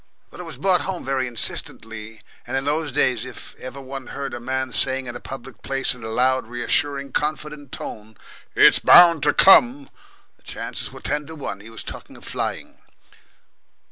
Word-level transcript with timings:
But 0.31 0.39
it 0.39 0.45
was 0.45 0.57
brought 0.57 0.81
home 0.81 1.05
very 1.05 1.27
insistently, 1.27 2.21
and 2.47 2.57
in 2.57 2.65
those 2.65 2.91
days 2.91 3.23
if, 3.23 3.53
ever 3.59 3.79
one 3.79 4.07
heard 4.07 4.33
a 4.33 4.39
man 4.39 4.73
saying 4.73 5.05
in 5.05 5.15
a 5.15 5.19
public 5.19 5.61
place 5.61 5.93
in 5.93 6.03
a 6.03 6.07
loud, 6.09 6.47
reassuring, 6.47 7.11
confident 7.11 7.71
tone, 7.71 8.17
"It's 8.55 8.79
bound 8.79 9.21
to 9.21 9.31
come," 9.35 9.91
the 10.37 10.41
chances 10.41 10.91
were 10.91 11.01
ten 11.01 11.27
to 11.27 11.35
one 11.35 11.59
he 11.59 11.69
was 11.69 11.83
talking 11.83 12.17
of 12.17 12.25
flying. 12.25 12.79